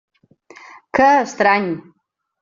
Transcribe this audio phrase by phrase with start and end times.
[0.95, 1.69] Que estrany.